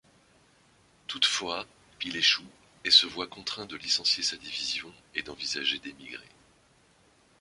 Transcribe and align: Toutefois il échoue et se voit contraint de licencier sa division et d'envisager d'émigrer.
Toutefois 1.05 1.67
il 2.03 2.17
échoue 2.17 2.41
et 2.83 2.89
se 2.89 3.05
voit 3.05 3.27
contraint 3.27 3.67
de 3.67 3.75
licencier 3.75 4.23
sa 4.23 4.35
division 4.35 4.91
et 5.13 5.21
d'envisager 5.21 5.77
d'émigrer. 5.77 6.27